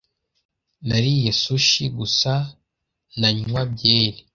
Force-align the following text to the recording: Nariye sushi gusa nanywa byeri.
Nariye 0.87 1.29
sushi 1.41 1.83
gusa 1.97 2.33
nanywa 3.19 3.61
byeri. 3.71 4.19